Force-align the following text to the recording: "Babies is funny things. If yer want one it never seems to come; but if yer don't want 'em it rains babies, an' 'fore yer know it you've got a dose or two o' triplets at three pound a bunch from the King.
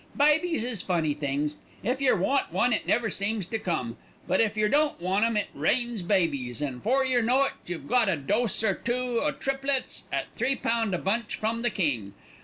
"Babies 0.17 0.63
is 0.63 0.81
funny 0.81 1.13
things. 1.13 1.53
If 1.83 2.01
yer 2.01 2.15
want 2.15 2.51
one 2.51 2.73
it 2.73 2.87
never 2.87 3.07
seems 3.11 3.45
to 3.45 3.59
come; 3.59 3.97
but 4.27 4.41
if 4.41 4.57
yer 4.57 4.67
don't 4.67 4.99
want 4.99 5.23
'em 5.25 5.37
it 5.37 5.49
rains 5.53 6.01
babies, 6.01 6.59
an' 6.59 6.81
'fore 6.81 7.05
yer 7.05 7.21
know 7.21 7.43
it 7.43 7.53
you've 7.67 7.87
got 7.87 8.09
a 8.09 8.17
dose 8.17 8.63
or 8.63 8.73
two 8.73 9.19
o' 9.21 9.29
triplets 9.29 10.05
at 10.11 10.33
three 10.33 10.55
pound 10.55 10.95
a 10.95 10.97
bunch 10.97 11.35
from 11.35 11.61
the 11.61 11.69
King. 11.69 12.15